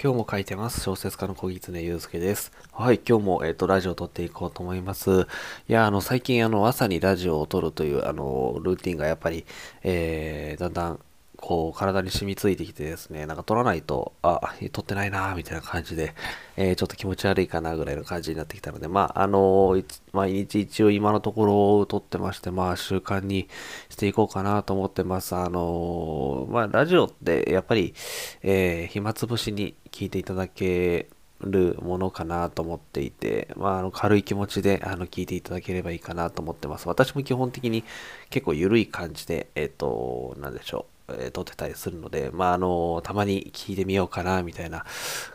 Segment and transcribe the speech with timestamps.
[0.00, 0.80] 今日も書いてます。
[0.80, 2.52] 小説家の小狐祐介です。
[2.70, 5.26] はい、今日も、えっ、と、ラジオを撮っていこうと思います。
[5.68, 9.44] いや、あの、最近、あの、朝にラジオを撮るという、あの、ルーティンがやっぱり、
[9.82, 11.00] えー、だんだん、
[11.36, 16.14] こう、体に染みついてきてですね、なんか撮らないと、あ、撮ってないなーみたいな感じで、
[16.56, 19.80] えー、ちょっと気持ち悪いかなぐらいの感じになってきたので、まあ、あの
[20.12, 21.46] 毎日一応今のとこ
[21.78, 23.48] ろ撮ってまして、まあ、習慣に
[23.88, 25.36] していこうかなと思ってます。
[25.36, 27.94] あのまあ、ラジオって、やっぱり、
[28.42, 31.08] えー、暇つぶしに聞いていただけ
[31.40, 36.88] るものかなと思っていて、まあ、あの軽い気持ちであの聞いていただければいいかなと思ってます。
[36.88, 37.84] 私も基本的に
[38.30, 41.12] 結構緩い感じで、えっ、と、なんでしょう。
[41.14, 44.84] えー撮ってたりするので、まあ、あの、たまに聞いてみようかな、みたいな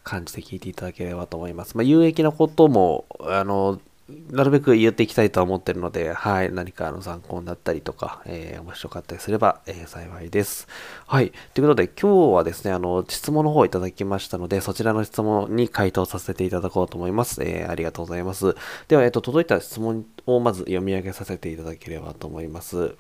[0.04, 1.76] 感じで聞いていただければと思います。
[1.76, 10.68] まあ、有益なことも、あの、なるべく言っていきたいとは思ってるので、はい、何かあの参考になったりとか、えー面白かったりすれば、えー幸いです。
[11.08, 17.44] はい、ということで今日はですね、あの、質問の方をいただきましたので、そちらの質問に回答させていただこうと思います。
[17.44, 18.56] えーありがとうございます。
[18.90, 22.96] では、えっ、と、届いた質問をまず読み上げさせていただければと思います。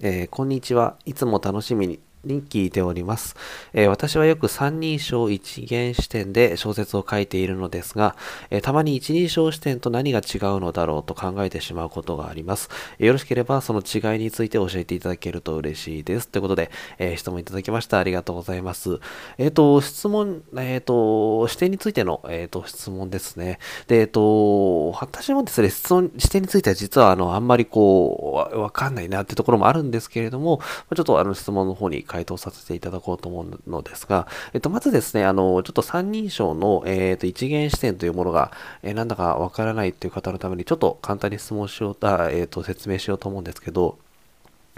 [0.00, 0.96] えーこんにちは。
[1.04, 3.36] いつも楽しみにに聞いております、
[3.72, 8.16] えー私はよく三人称一元視点で小説を書いているのですが、
[8.50, 12.68] えーたまに一人称視点と何が違うのだろうと考えてしまうことがあります。
[12.98, 16.28] えーよろしければその違いについて教えていただけると嬉しいです。
[16.28, 17.98] ということで、えー質問いただきました。
[17.98, 19.00] ありがとうございます。
[19.38, 23.58] えっ、と、質問、えっ、と、視点についての、えっ、と、質問ですね。
[23.88, 30.60] で、えっ、と、私もですね、質問、視点については実は、あの、あんまりこう、わかんないなってところもあるんですけれども、
[30.94, 38.50] ちょっとあの、質問の方に回答させていただこうと思うのですが、えっと、まずですね、あの、ちょっと三人称の、えっと、一元視点というものが、
[38.82, 43.98] えーなんだかわからないという方のために、ちょっと簡単に質問しよう、あえっと、説明しようと思うんですけど、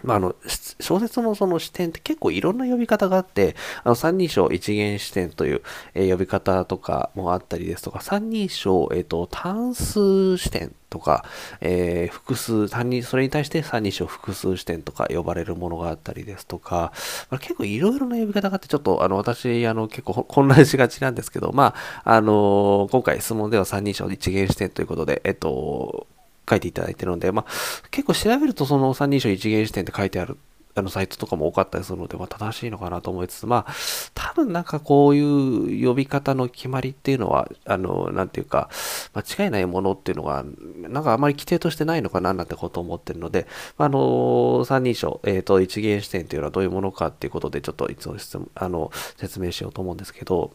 [0.03, 0.35] まあ、あの
[0.81, 3.55] 小説のその視点って結構いろんな呼び方があって、
[3.85, 5.63] あの三人称一元視点という、
[5.95, 11.25] え呼び方とかもあったりですとか、三人称、えっ、と、単数視点とか、
[11.61, 16.93] えー複数、単人、それに対して三人称複数視点とか呼ばれるものがあったりですとか、
[17.31, 26.07] まあ、結構いろいろな呼び方があって、ちょっとあの私、あの結構 混乱しがちなんですけど、まあ、あの今回質問では三人称一元視点ということで、えっ、と、
[26.49, 30.39] 書いていただいてるので、まあ、結構調べるとその三人称一元視点って書いてある
[30.75, 33.75] あのサイトとかも多かったりするので、まあ、正しいのかなと思いつつ、まあ、
[34.15, 38.71] 多分なんかこういう呼び方の決まりっていうのは、あの、なんていうか、
[39.15, 40.45] 間違いないものっていうのが、
[40.89, 50.53] なんかあまり規定としてないのかななんてことを思ってるので、まあ、の、三人称、えっ、と、一元視点というのはどういうものかっていうことで、ちょっといつも質問、あの、説明しようと思うんですけど、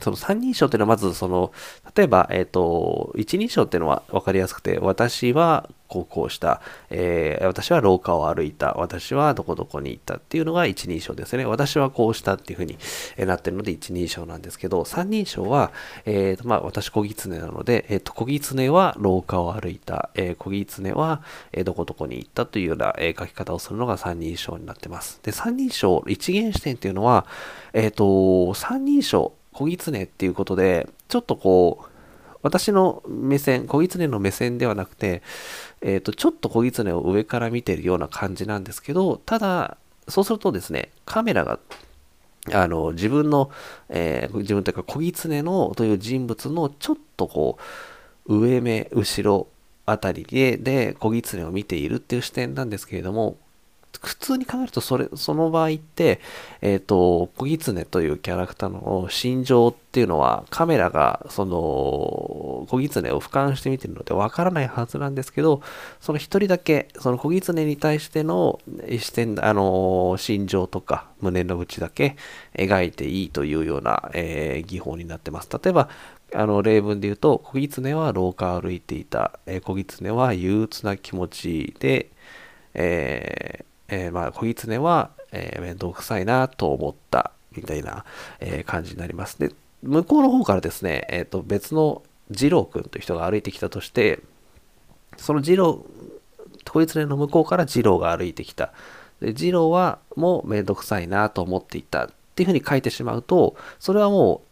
[0.00, 1.52] その三人称っていうのはまずその、
[1.94, 11.44] 例えば、えっ、と、一人称っていうのは分かりやすくて、私はこうこうした、えー私は廊下を歩いた、私はどこどこに行ったっていうのが一人称ですね。
[11.44, 12.78] 私はこうしたっていうふうに
[13.26, 15.72] なってるので一人称なんですけど、三人称は、
[16.06, 21.22] えーとまあ、私小狐なので、えっ、と、小狐は廊下を歩いた、えー小狐は、
[21.52, 25.18] えどこどこに行ったというような、え書き方をするのが三人称になってます。
[25.24, 27.26] で、三人称、一元視点っていうのは、
[27.72, 31.90] えっ、と、三人称、小狐っていうことで、ちょっとこう、
[32.42, 35.22] 私の目線、小狐の目線ではなくて、
[35.82, 39.76] えっ、と、ちょっと小狐を上から見てるような感じなんですけど、ただ、
[40.08, 41.58] そうするとですね、カメラが、
[42.52, 43.50] あの、自分の、
[43.90, 47.58] えー自分というか小狐のという人物のちょっとこ
[48.26, 49.48] う、上目、後ろ
[49.84, 53.36] あたりで、で、小狐を見ているっていう視点なんですけれども、
[54.02, 56.20] 普通に考えるとそれその場合って、
[56.62, 61.56] えっと小狐というキャラクターの心情っていうのはカメラがその
[62.68, 65.60] 小狐を俯瞰して見てるのでわからないはずなんですけど
[66.00, 68.60] その一人だけその小狐に対しての
[68.98, 72.16] 視点あの心情とか胸の内だけ
[72.54, 75.48] 描いていいというような、えー技法になってます。
[75.52, 75.88] 例えば
[76.32, 82.10] あの例文で言うと小狐は廊下を歩いていた、えー小狐は憂鬱な気持ちで
[82.74, 88.04] えーえーまあ、小狐は、えー、面倒くさいなと思った、みたいな、
[88.40, 89.38] えー感じになります。
[89.38, 89.50] で、
[89.82, 94.20] 向こうの方からですね、えっ、と、別の二郎くんという人が歩いてきたとして、
[95.16, 95.84] その二郎、
[96.70, 98.72] 小狐の向こうから二郎が歩いてきた。
[99.20, 104.49] で、二郎はもう面倒くさいなと思っていたっていうふうに書いてしまうと、それはもう、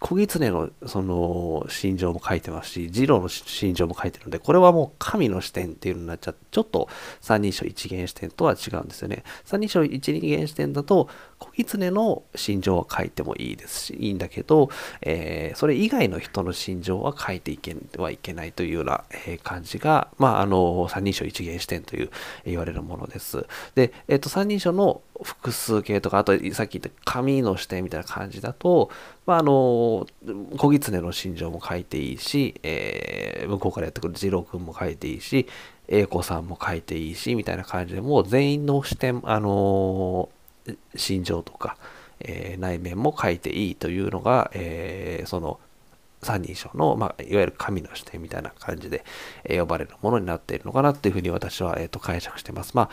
[0.00, 6.88] 小狐のその心情も書いてますし、二郎の心情も書いてるので、これはもう神の視点っていうのになっちゃって、ちょっと
[7.20, 9.24] 三人称一元視点とは違うんですよね。
[9.44, 11.08] 三人称一元視点だと、
[11.38, 14.70] 小狐の心情は書いてもいいですし、いいんだけど、
[15.02, 22.10] えーそれ以外の人の心情は書いていけはいけないというような、え感じが、まあ、あの、三人称一元視点という
[22.46, 23.46] 言われるものです。
[23.74, 28.90] で、えっ、と、三人称の複数形とか、あとさっき言った紙の視点みたいな感じだと、
[29.26, 30.06] まあ、あの、
[30.56, 35.46] 小狐の心情も書いていいし、えー、向こうからやってくる次郎くんも書いていいし、
[35.88, 40.28] 英子さんも書いていいし、みたいな感じで、もう全員の視点、あの
[40.94, 41.76] 心情とか、
[42.20, 45.58] えー、内面も書いていいというのが、えー、その
[46.22, 49.04] 三人称の、まあ、いわゆる神の視点みたいな感じで、
[49.44, 52.72] えー、呼ばれるものになっているのかなっていうふうに私は、えーと、解釈してます。
[52.74, 52.90] まあ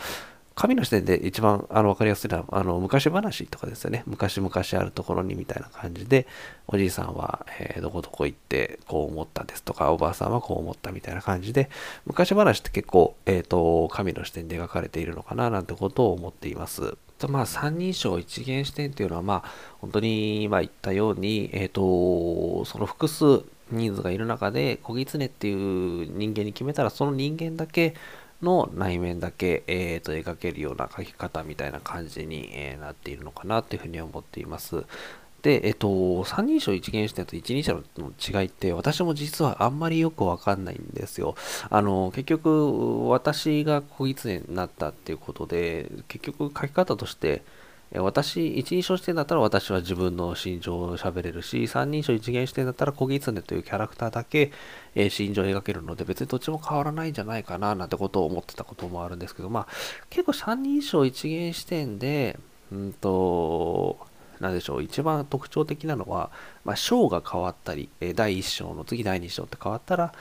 [0.58, 4.02] 神の視点で一番あの分かりやすいのはあの昔話とかですよね。
[4.06, 6.26] 昔々あるところにみたいな感じで、
[6.66, 11.70] おじいさんは、えー、どこどこ行ってこう思ったですとか、おばあさんはこう思ったみたいな感じで、
[12.06, 16.96] 昔話って結構、えーと、神の視点で描かれているのかななんてことを思っています。
[17.18, 19.50] とまあ、三人称一元視点っていうのは、まあ、
[19.80, 25.56] 本当に今言ったように、えっ、ー、と、その複数人数がいる中で、小狐っていう
[26.18, 27.94] 人間に決めたら、その人間だけ
[28.42, 34.84] の内面だけ、えー、と描けるような描き方みたいな感じに、え、なっているのかなというふうに思っています。
[35.42, 41.36] で、えっと、三人称一元視点と一人称の違いって、私も実はあんまりよくわかんないんですよ。
[41.70, 47.42] あの、結局、私が小狐になったっていうことで、結局書き方として、
[47.94, 54.52] 私、一人称視点だったら私は自分の心情を喋れるし、三人称一元視点だったら小狐というキャラクターだけ、
[54.98, 59.66] え、心情を描けるので、別にどっちも変わらないんじゃないかな、なんてことを思ってたこともあるんですけど、まあ、
[60.10, 62.36] 結構三人称一元視点で、
[62.72, 63.96] うんと、
[64.40, 66.30] なんでしょう、一番特徴的なのは、
[66.64, 70.12] まあ、章が変わったり、え第1章の次第2章って変わったら、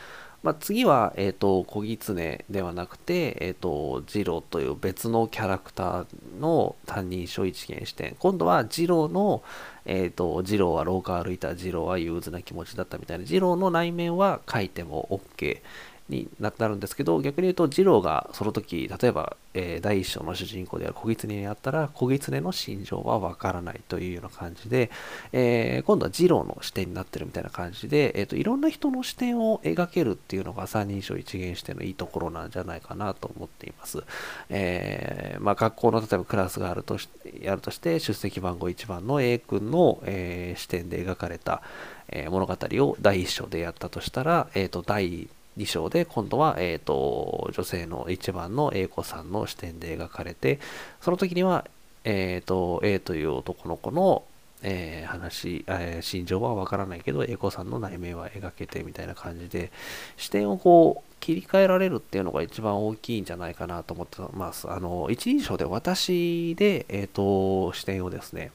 [0.44, 6.06] まあ、次は、えっ、ー、と、小狐ではなくて、えっ、ー、と、ジローという別のキャラクター
[6.40, 8.16] の担任書一元視点。
[8.20, 9.42] 今度はジローの、
[9.88, 15.62] えっ、ー、と、ジローは廊下歩いたジローは憂鬱な気持ちだったみたいな、ジローの内面は書いても OK。
[16.10, 24.90] になるんですけど、逆に言うと、二郎がその時、例えば、えー、第一章の主人公である小狐に会ったら、小狐の心情はわからないというような感じで、
[25.34, 34.04] えー、今度は二郎の視点になってるみたいな感じで、えーと、いろんな人の視点を描けるっていうのが三人称一元視点のいいところなんじゃないかなと思っています。
[34.50, 37.10] え、まあ、学校の例えばクラスがあるとし
[37.42, 41.62] やるとして、出席番号1番の A 君の、え視点で描かれた、
[42.10, 45.28] え物語を第1章でやったとしたら、えーと第
[45.58, 50.60] 2章で今度は、えーと、女性の一番の A 子さんの視点で描かれて
[51.02, 51.66] その時には、
[52.04, 54.24] えーと、A という男の子の、
[54.62, 59.72] えー、話、えー、心情はわからないけど A 子さんの内面は描けてみたいな感じで
[60.16, 64.70] 視点をこう切り替えられるっていうのが一番大きいんじゃないかなと思ってます。
[64.70, 68.52] あの一人称で私で、えーと視点をですね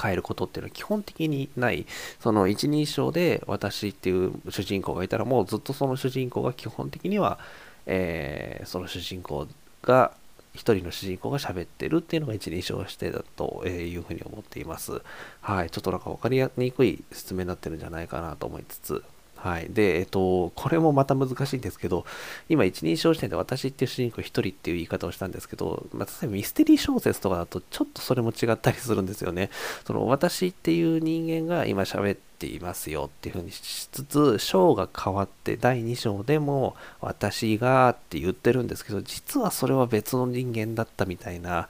[0.00, 1.86] 変えることっていうのは基本的にない。
[2.20, 7.38] その一人称で私っていう主人公がいたらもうずっとその主人公が基本的には、
[7.86, 9.46] えー、その主人公
[9.82, 10.12] が
[10.56, 15.02] 一人の主人公が喋ってるっていうのが一人称指定だというふうに思っています。
[15.40, 15.70] はい。
[15.70, 19.04] ちょっとなんか分かりにくい説明になってるんじゃないかなと思いつつ、
[19.46, 19.68] はい。
[19.70, 22.04] で、えっと、これもまた難しいんですけど、
[22.48, 29.50] 今一人称視点で私っていう主人公一人っていう言い方をしたんですけど、まあ、例えばミステリー小説とかだとちょっとそれも違ったりするんですよね。
[29.86, 41.68] その私っていう人間が今喋っていますよっていう風にしつつ、章が変わって第2章でも私がって言ってるんですけど、実はそれは別の人間だったみたいな、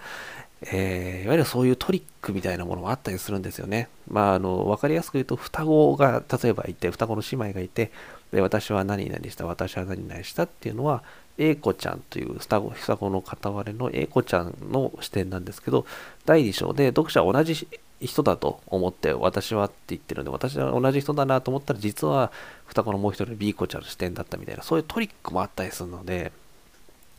[0.62, 3.88] えー、いわゆるそういうトリックみたいなものもあったりするんですよね。
[4.08, 7.90] まあ、あの、わかりやすく言うと、双子が、例えばいて、双子の姉妹がいて、
[8.32, 11.02] で、私は何々した、私は何々したっていうのは、
[11.38, 15.84] A 子ちゃんという双子双子の片割れの A 子ちゃんの視点なんですけど、
[16.24, 17.68] 第2章で読者は同じ
[18.00, 22.32] 人だと思って、私はって言ってるんで、私は同じ人だなと思ったら、実は
[22.66, 26.32] 双子のもう一人の B 子ちゃんの視点だったみたいな、そういうトリックもあったりするので、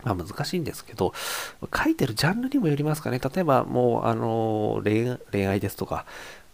[0.04, 1.13] まあ難しいんですけど、
[1.75, 3.20] 書いてるジャンルにもよりますかね。
[3.20, 6.06] 例えばもう、あの恋、恋愛ですとか、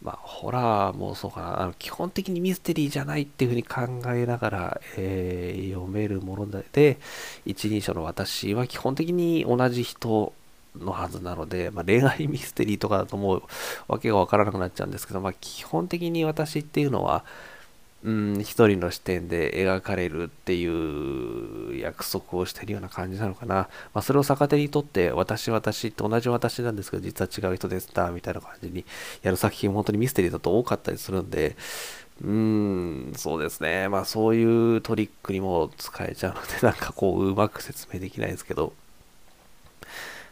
[0.02, 1.62] まあ、ホラーもそうかな。
[1.62, 3.82] あの基本的にミステリーじゃないっていうふうに考
[4.14, 7.00] えながら、えー、読めるもので、
[7.46, 10.34] 一人称の私は基本的に同じ人
[10.78, 13.44] のはずなので、まあ、恋愛ミステリーとかだともう
[13.88, 17.24] 訳がわからなくなっちゃうんですけど、まあ、基本的に私っていうのは、
[18.04, 23.70] うん、一人の視点で描かれるっていう約束をしてるような感じなのかな。
[23.94, 28.84] まあ、それを逆手にとって、私、私って同じ私なんですけど、実は違う人ですた、みたいな感じに
[29.22, 31.56] やる作品、本当にミステリーだと多かったりするんで、
[32.22, 32.30] うー
[33.12, 33.88] ん、そうですね。
[33.88, 38.74] まあ、そういうトリックにも使えちゃうので、 なんかこう、うまく説明できないですけど、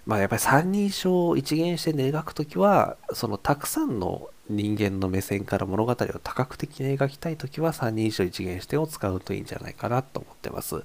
[0.06, 10.84] まあ、やっぱり三人称を一元視点で描くときは、そのたくさんの人間の目線から物語を多角的に描きたいときは三人称一元視点を使うといいんじゃないかなと思ってます。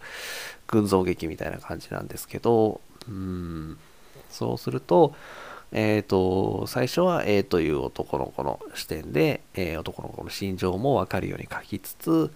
[0.67, 3.79] 群像劇みたいな感じなんですけど、うん、
[4.31, 5.15] そうすると、
[5.73, 12.33] えっ、と、最初は A という男の子の視点で、えー、男の子の心情もわかるように書きつつ、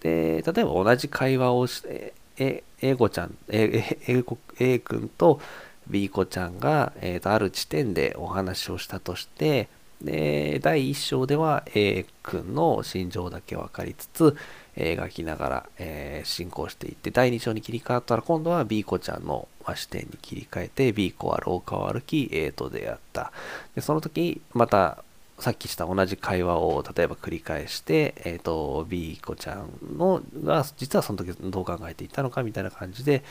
[0.00, 4.24] で、例えば同じ会話をして、A 子ちゃん、A, A,
[4.58, 5.40] A 君と
[5.86, 9.68] B 子ちゃんが、えーと、ある地点でお話をしたとして、
[10.04, 14.36] で、第1章では A 君の心情だけ分かりつつ、
[14.76, 23.32] 描きながら、えー、進行していって、第2章に切り替わったら、今度は B 子ちゃんの視点に切り替えて、B 子は廊下を歩き、A と出会った。
[23.74, 25.04] で、その時、また、
[25.38, 33.24] さっきした同じ会話を例えば繰り返して、え、ー、と、B 子ちゃんのが、実はその時どう考えていたのかみたいな感じで、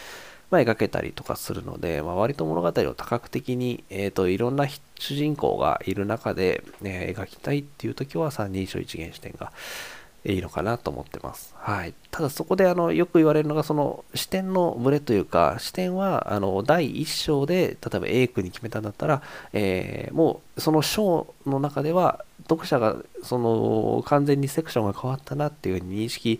[0.51, 4.67] まあ、描けたりとかするので、まあ、割と物語を多角的に、えーと、いろんな
[4.99, 9.51] 主人公がいる中で、ね、描きたいっていう時は三人称一元視点が
[10.23, 11.55] いいのかなと思ってます。
[11.57, 11.93] はい。
[12.11, 26.39] ただそこであのよく言われるのがその視点のブレというか視点はあの第1章で例えば A 君に決めたんだったら、えー、もうその章の中では読者がその完全にセクションが変わったなっていう認識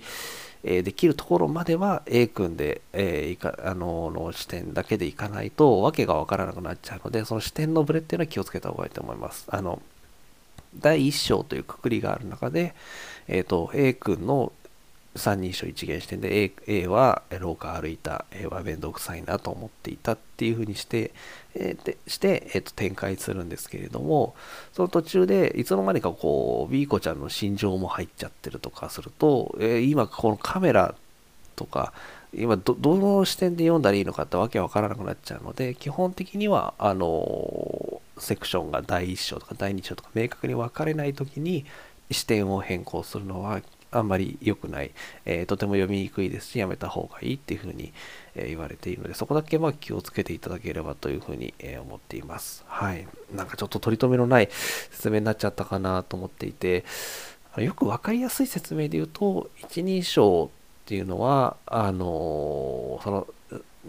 [0.64, 9.48] えできるところまでは A 君で、えー、いかあのの視点だけでいかないと訳が分からなくなっちゃうのでその視点のブレっていうのは気をつけた方がいいと思います。
[9.50, 9.82] あの
[10.78, 12.74] 第1章というくくりがある中で、
[13.28, 14.54] えーと、A 君の
[15.16, 21.12] 三人称一元視点で A, A は廊下歩いた A は面倒くさいなと思っていたっていうふうにして、
[21.54, 24.36] えー、でして、えーと、展開するんですけれども
[24.74, 30.96] その途中でいつの間にかこう B 子ちゃんの心情も入っちゃってるとかすると、えー、今このカメラ
[31.58, 31.94] とか
[32.34, 41.66] 今どの視点で読んだらいいのかってわけわからなくなっちゃうので基本的にはあのセクションが第1章とか第2章とか明確に分かれない時に
[42.10, 44.92] 視点を変更するのはあんまり良くない、
[45.26, 47.94] えー、とても読みにくいですしやめた方がいいっていうふうに、
[48.36, 52.64] えー、言われているのでそこだけまあ気をつけていただければというふうに、えー、思っています。
[52.68, 53.08] はい。
[53.34, 56.84] なんかちょっと取り留めのない説明になっちゃったかなと思っていて
[57.58, 60.50] よく分かりやすい説明で言うと一人称
[60.84, 63.28] っていうのはあのその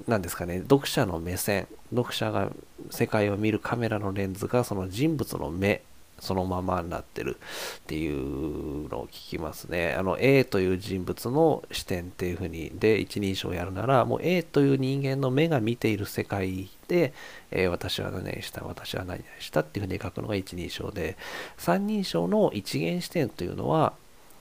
[0.08, 2.50] 何ですかね読者の目線読者が
[2.90, 5.82] 世界を見るカメラのレンズがその人物の目
[6.22, 7.36] そのままになってる
[7.80, 9.94] っていうのを聞きますね。
[9.98, 17.12] あの A という人物の視点っていうふうにで一人称をやるならもう A という人間の目が見ている世界で、
[17.50, 21.16] えー、私は何々した私は何々したっていうふうに書くのが一人称で
[21.56, 23.92] 三人称の一元視点というのは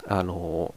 [0.08, 0.76] あの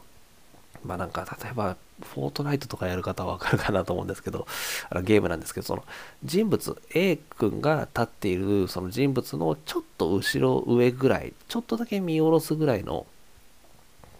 [0.85, 4.47] まあなんか例えばフォートナイトとかやる方はわかるかなと思うんですけど、
[4.89, 5.83] あのゲームなんですけど、その
[6.23, 13.05] 人物、A 君が立っているその人物のちょっと後ろ上ぐらい、ちょっとだけ見下ろすぐらいの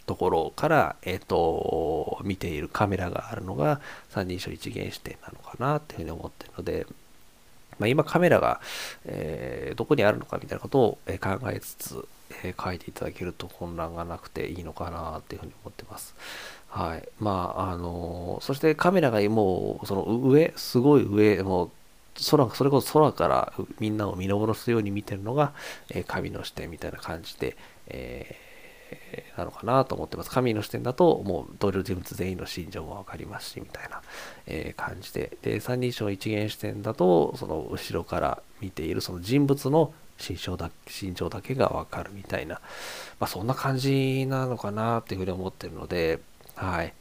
[0.05, 6.85] ところから、えっ、ー、と、見ているカメラがあるのが三人称一元視点なのかなっていうふうに思ってるので、
[7.79, 8.61] まあ、今カメラが、
[9.05, 12.07] えー、どこにあるのかみたいなことを考えつつ、
[12.43, 16.15] えー、書いていただけると混乱がなくていいのかなっていうふうに思ってます。
[16.75, 17.07] はい。
[17.19, 21.71] まあ、あのー、そしてカメラがもう、その上、すごい上、もう、
[22.29, 25.53] 空、それこそ空からみんなを見下ろすように見てるのが、
[25.89, 27.55] えー、神の視点みたいな感じで、
[27.87, 30.29] えー、なのかなと思ってます。
[30.29, 34.01] 神の視点だと、もう登場人物全員の心情もわかりますし、みたいな、
[34.45, 35.37] えー、感じで。
[35.43, 42.55] で、三人称一元視点だと、その後ろから見ているその人物の心象だ心情だけがわかるみたいな、
[43.19, 46.19] まあ、そんな感じなのかなっていうふうに思ってるので、
[46.55, 46.93] はい。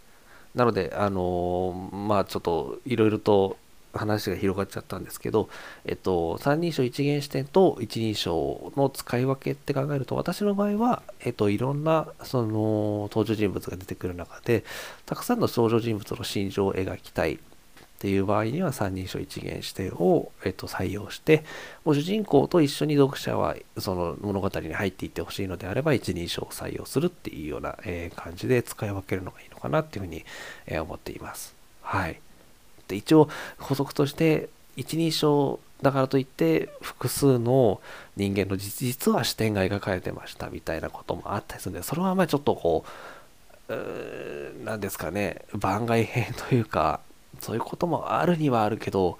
[0.54, 3.56] なので、あのー、まあちょっといろいろと
[3.92, 5.48] 話が広がっちゃったんですけど、
[5.84, 14.64] えっと、三人称一元視点と一人称の使い分けって考えると、私の場合は、えっと、いろんな、その、登場人物が出てくる中で、
[15.06, 17.38] たくさんの登場人物の心情を描きたい
[18.04, 21.42] っていう場合には三人称一元視点を、えっと、採用して
[21.86, 30.22] もう主人公と一緒に読者はその物語に入っていってほしいのであれば一人称を採用するっていうような、えー、感じで使い分けるのがいいのかなっていうふうに、
[30.66, 31.54] えー、思っています。
[31.80, 32.20] はい。
[32.88, 37.80] で一応補足として一人称だからといって複数の
[38.16, 43.74] 人間の実は視点が描かれてましたみたいなこともあったりするんでそれはまあちょっとこう
[44.62, 47.00] 何ですかね番外編というか
[47.44, 49.18] そういうこともあるにはあるけど、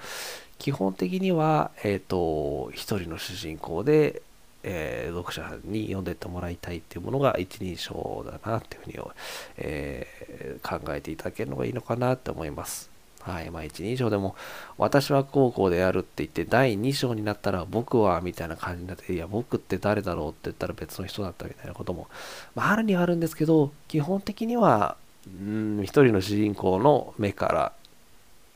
[0.59, 4.23] 基本的には、えっ、ー、と、一人の主人公で、
[4.62, 9.14] えー、読者に読んでってもらいたいっていうものが一人称だなっていうふうに、
[9.59, 12.90] えー、考えていただけるのがいいのかなって思います。
[13.21, 13.50] はい。
[13.50, 14.37] まあ一人称でも、
[14.78, 22.09] 私は高校であるって言って、第2章になったら僕はみたいな感じになって、いや、僕って誰だろうって言ったら別の人だったみたいなことも、
[22.54, 27.73] まああるにはあるんですけど、基本的には、うん、一人の主人公の目から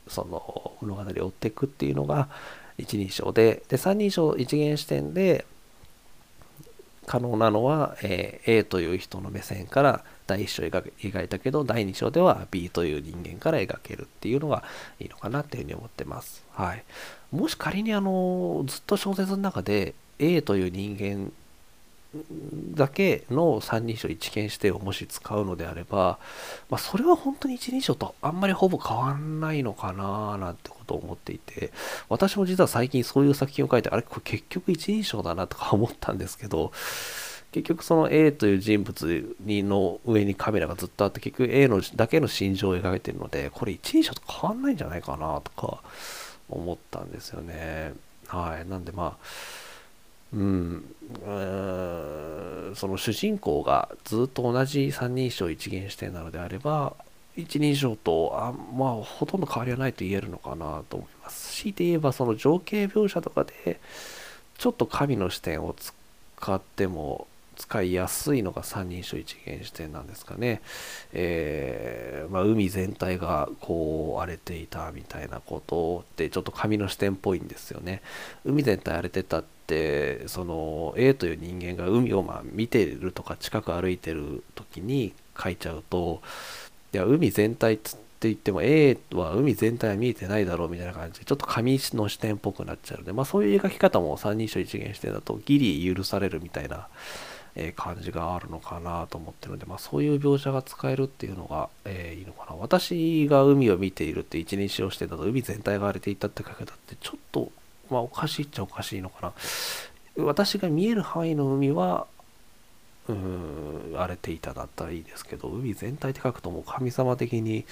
[0.09, 2.27] その物語を追っていくっていうのが、
[2.77, 5.45] 一人称で、で、三人称一元視点で
[7.05, 14.63] 可能なのは、えー、A という人の目線から第一章描描いたけど、第二章では B という人間から描けるっていうのが
[14.99, 16.43] いいのかなっていうふうに思ってます。
[16.53, 16.83] はい。
[17.31, 21.31] もし仮にあの、ずっと小説の中で A という人間
[22.73, 26.17] だけの三人称一見してをもし使うのであれば、
[26.69, 31.71] まあ、それは本当に一人称とあんまりほぼ変わんないのかななんてことを思っていて
[32.09, 36.71] 私も実は最近そういう作品を書いてあれこれ結局一人称だなとか思ったんですけど
[37.51, 45.81] 結局その A という人物にの上にカメラがずっとあって結局 A のだけの心情を描いてるのでこれ一人称と変わんないんじゃないかなとか
[46.49, 47.93] 思ったんですよね。
[48.27, 48.67] はい。
[48.67, 49.25] なんでまあ
[50.31, 50.83] うん、
[52.79, 56.93] その主人公がずっと同じ三人称一元視点なのであれば
[57.35, 63.81] 一人称とあまあほとんど変わりはないと言えるのかなと思います強いて言えばその情景描写とかで
[64.57, 70.61] ちょっと神の視点を使っても使いやすいのが三人称一元視点なんですかね。
[71.11, 78.01] えー、まあ、海全体がこう荒れていたみたいなことってちょっと神の視点っぽいんですよね。
[78.45, 79.58] 海全体荒れてたって
[80.27, 86.21] その A という人間が海をまあ見てるとか近く歩いてる時に書いちゃうと
[86.93, 96.87] いや海全体って言っても A は海全体は見えてないだろうみたいな感じでちょっと紙の視点っぽくなっちゃうので、まあ、そういう描き方も三人称一元視点だとギリ許されるみたいな
[97.55, 102.55] え感じがあるのかなと思ってるので、まあ、そういう描写が使えるっていうのが、えー、いいのかな。
[102.57, 107.51] 私が海を見ているって一日使用してたと、海全体が荒れていたって書き方ってちょっと、
[107.89, 109.33] まあ、おかしいっちゃおかしいのか
[110.17, 110.23] な。
[110.23, 112.07] 私が見える範囲の海は、
[113.07, 117.65] うーん、荒れていただったらいいですけど、海全体って書くともう神様的に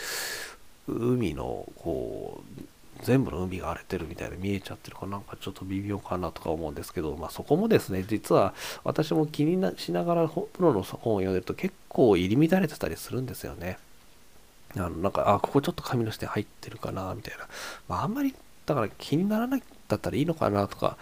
[0.87, 2.61] 海のこう
[3.03, 13.77] 全部の海が荒れてるみたいな見えちゃってるからなんかちょっと微妙かなとか思うんですけど、まあ、そこもですね実は私も気になしながらプロの本を読んでると結構入り乱れてたりするんですよね。
[14.75, 17.47] あのなんかあここちょっと紙の視点入ってるかなみたいな、
[17.87, 20.97] まあ、あんまりだから気にならないだったらいいのかなとか、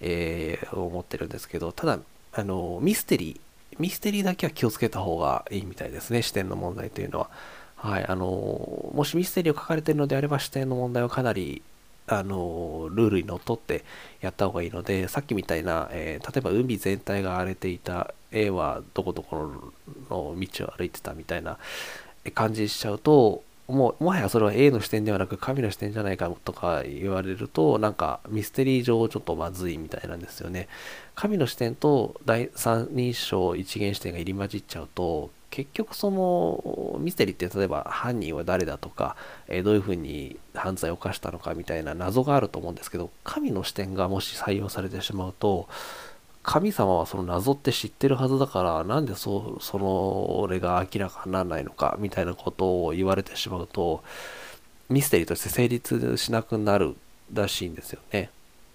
[0.00, 1.98] えー、思ってるんですけどただ
[2.32, 3.40] あのミステリー
[3.78, 7.30] ミステリーだけは気をつけた方がいいみたいですね視点の問題というのは。
[7.78, 11.62] はい、あの、もしミステリーを書かれてるのであれば視点の問題はかなり、
[12.08, 13.84] あの、ルールにのっとって
[14.20, 19.36] やった方がいいので、さっきみたいな、えー、例えば海全体が荒れていた、A はどこどこ
[20.10, 21.58] の道を歩いてたみたいな
[22.34, 30.68] 感じしちゃうと、もう、もはやそれは A の視点ではなく神の視点じゃないかとか言われると、なんかミステリー上ちょっとまずいみたいなんですよね。
[31.14, 39.16] 神の視点と第三人称一元視点が入り混じっちゃうと、結局そのミステリーって例えば犯人は誰だとか、
[39.48, 45.68] え、どういうふうに犯罪を犯したのかみたいな謎があると思うんですけど神の視点がもし採用されてしまうと
[46.42, 54.02] 神様はその謎って知ってるはずだからなんでそその俺が明らかにならないのかみたいなことを言われてしまうと
[54.88, 56.96] ミステリーとして成立しなくなる
[57.32, 58.30] らしいんですよね。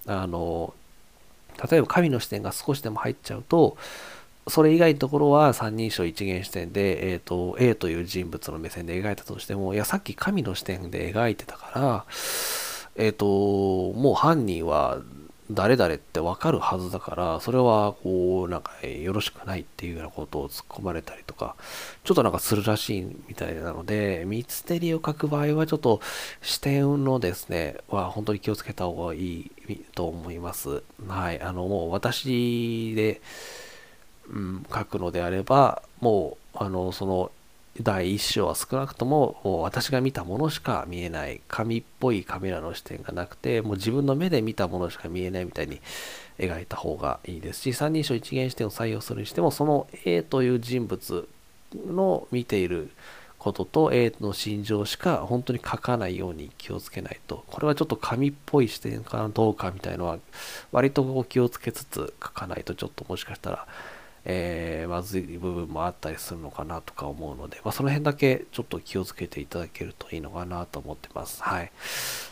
[0.06, 0.74] あの
[1.70, 3.78] 例えば神の視点が少しでも入っちゃうと
[4.48, 12.06] それ以外のところは三人称一元視点で、えーと、A という人物の目線で描いたとしても、いや、さっき神の視点で描いてたから、
[12.98, 15.00] えっ、ー、と、もう犯人は
[15.52, 21.56] 誰々ってわかるはずだから、それはこう、なんかよろしくないっていうようなことを突っ込まれたりとか、
[22.04, 26.02] ちょっとなんかするらしいみたいなので、ミステリーを書く場合はちょっと
[26.42, 29.52] 視点のですね、は本当に気をつけた方がいい
[29.96, 30.84] と思います。
[31.08, 31.42] はい。
[31.42, 33.22] あの、もう私で、
[34.30, 37.32] うん、書くのであればもうあのその
[37.82, 45.82] 第1章は少なくとも私が見たものしか見えない紙っぽいカメラの視点がなくてもう自分の目で見たものしか見えないみたいに
[46.38, 51.28] 描いた方がいいですし三人称一元視点を採用するにしてもその A という人物
[51.88, 52.92] の見ている
[53.40, 57.44] ことと A の心情しか本当に書かないように気をつけないと。
[57.48, 60.18] これはちょっと紙っぽい視点かどうかみたいのは
[60.72, 63.68] 割と気をつけつつ書かないとちょっともしかしたら
[64.26, 71.44] えー、まずい部分もあったりするのかなとか思うので、まあ、その辺だけちょっと気をつけていただけるといいのかなと思ってます。
[71.44, 71.72] はい。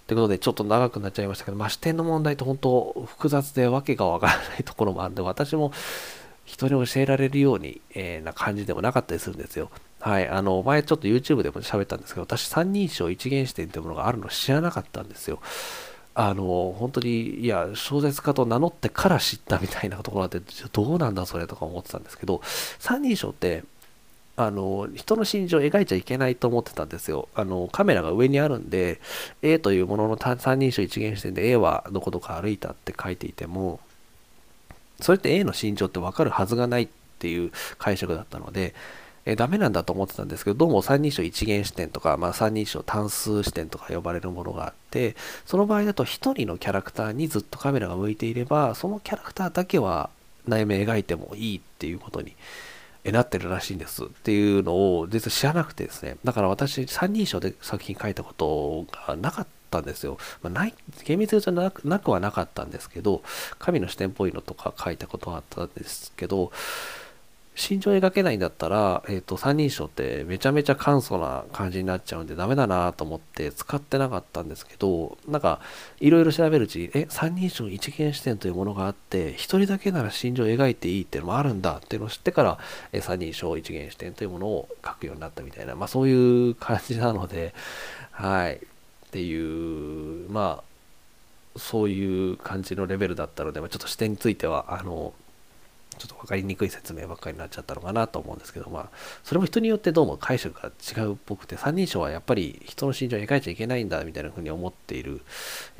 [0.08, 5.72] ということで、ちょっと長くなっちゃいましたけど、まあ、視点の問題って本当複雑でわけがわからないところもあるんで、私も
[6.46, 9.70] 人に教えられるように、えー、な感じでもなかったりするんですよ。
[10.00, 10.28] はい。
[10.28, 15.40] あの、前ちょっと YouTube でも喋ったんですけど、私三人称一元視点っていうものがあるの知らなかったんですよ。
[16.14, 20.42] あの本当にいや小説家と名乗ってから知ったみたいなところあって
[20.74, 22.42] どうなんだそれとか思ってたんですけど
[22.80, 23.64] 三人称って
[24.38, 27.28] あの、人の心情を描いちゃいけないと思ってたんですよ。
[27.36, 29.00] あの、カメラが上にあるんで、
[29.42, 33.80] A というものの三人称一元視点で A はどこどこ歩いたって書いていても、
[35.00, 36.88] それって A の心情ってわかるはずがないっ
[37.20, 38.74] ていう解釈だったので、
[39.26, 50.10] えダメなんだと思ってたんですけど、どうも三人称一元視点とか、まあ、三人称単数視点とか呼ばれるものがあって、その場合だと一人のキャラクターにずっとカメラが向いていれば、そのキャラクターだけは
[50.48, 52.36] 内面描いてもいいっていうことに
[53.06, 56.18] なってるらしいんですっていうのを実は知らなくてですね。
[56.24, 60.18] だから私、三人称で作品書いたことがなかったんですよ。
[60.42, 63.22] まあ、ない、厳密に言うとなくなくはなかったんですけど、
[63.60, 66.52] 神の視点っぽいのとか書いたことはあったんですけど、
[67.54, 75.60] 心情描けないんだったら、えっ、ー、と、三人称ってめちゃめちゃ簡素な感じになっちゃうんでダメだなと思って使ってなかったんですけど、なんか、
[76.00, 82.58] いろいろ調べるうち、え、三人称一元視点というものがあって、一人だけなら心情を描いていいっていうのもあるんだっていうのを知ってから、
[82.94, 87.54] え三人称一元視点というものを書くようになったみたいな、まあそういう感じなので、
[88.12, 88.56] はい。
[88.56, 88.60] っ
[89.12, 95.14] ていう、まあ、そういう感じのレベルだったので、まあ、ちょっと視点については、あの、
[95.98, 98.90] ちょっと分かりにくい説明ばっかりになっちゃったのかなと思うんですけど、まあ、
[99.24, 105.22] それも人によってどうも解釈が違うっぽくて、三人称はやっぱり人の心情を描いちゃいけないんだみたいな風に思っている、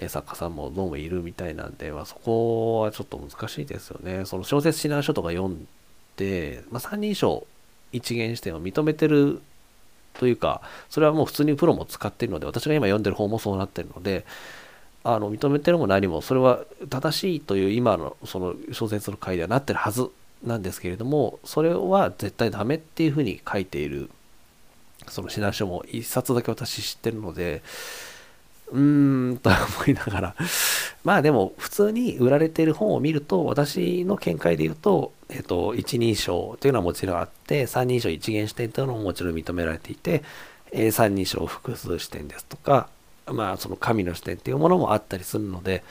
[0.08, 4.26] 作家さんもどうもいるみたいなんで、まあ、そこはちょっと難しいですよね。
[4.26, 5.68] その小説指南書とか読ん
[6.18, 7.48] で、まあ、三人称
[7.92, 9.42] 一元視点を認めてる
[10.14, 14.26] というか、それはもう普通にプロも使ってるので、私が今読んでる方もそうなってるので、
[15.04, 20.10] あの認めてるも何もそれは正しいという今のその小説の回ではなってるはず
[20.44, 24.10] なんですけれどもそれは絶対ダメっていうふうに書いている
[25.08, 27.64] その指南書も一冊だけ私知ってるので
[28.72, 30.36] うーんと思いながら。
[31.04, 40.22] まあでも普通に売られている本を見ると私の見解で言うと、えっと、一人称というのはもちろんあって三人称一元視点というのももちろん認められていて、
[40.72, 42.88] えー、三人称複数視点ですとか
[43.28, 45.84] まあ、その神の視点っていうものもあったりするので、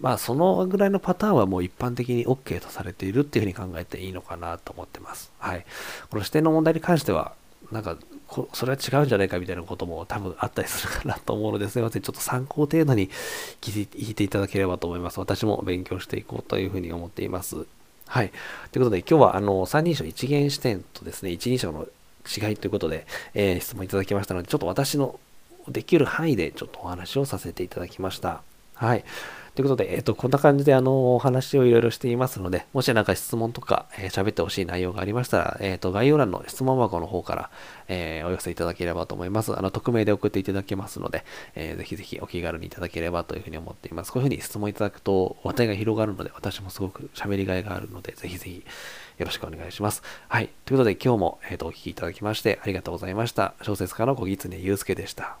[0.00, 5.32] まあ、そのぐらいのパターンはもう一般的に OK とされているっていうふうに考えていいのかなと思ってます。
[5.38, 5.66] はい。
[6.10, 7.32] この視点の問題に関しては、
[7.72, 7.96] なんか、
[8.52, 12.02] それは違うんじゃないかみたいなことも多分あったりするかなと思うのですいません。
[12.02, 13.10] ちょっと参考程度に
[13.60, 15.18] 聞いていただければと思います。
[15.18, 17.66] 私も勉強していこうというふうに思っています。
[18.06, 18.30] はい。
[18.70, 21.86] ということで、今日はあの三人称一元視点とですね、一人称の
[22.26, 25.18] 違いということで、えー、質問いただきましたので、ちょっと私の
[25.70, 28.42] できる範囲でちょっとお話をさせていただきました。
[28.74, 29.04] はい。
[29.58, 37.50] ということで、えっ、ー、と、こんな感じで、あの、お話をいろいろしていますので、もし何か質問とか、えー、喋ってほしい内容がありましたら、えっ、ー、と、概要欄の質問箱の方から、
[37.88, 39.58] えお寄せいただければと思います。
[39.58, 41.24] あの、匿名で送っていただけますので、
[41.56, 44.12] えぜひぜひお気軽にいただければというふうに思っています。
[44.12, 48.64] こういうふうに質問いただくと、話題が広がるので、私もすごく喋りがいがあるので、ぜひぜひ
[49.18, 50.04] よろしくお願いします。
[50.28, 50.50] はい。
[50.66, 53.54] ということで、今日も、えっ、と、お聴きいただきまして、ありがとうございました。
[53.62, 55.38] 小説家の小狐祐介でした。